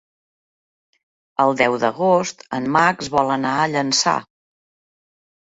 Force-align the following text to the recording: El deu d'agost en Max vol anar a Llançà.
El 1.43 1.53
deu 1.59 1.77
d'agost 1.83 2.43
en 2.61 2.71
Max 2.77 3.13
vol 3.17 3.31
anar 3.37 3.55
a 3.67 3.71
Llançà. 3.75 4.15